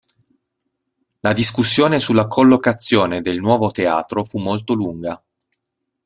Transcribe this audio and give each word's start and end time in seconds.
La 1.19 1.31
discussione 1.31 1.99
sulla 1.99 2.25
collocazione 2.25 3.21
del 3.21 3.39
nuovo 3.39 3.69
teatro 3.69 4.23
fu 4.23 4.39
molto 4.39 4.73
lunga. 4.73 5.23